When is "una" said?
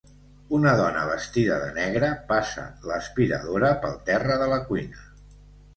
0.59-0.71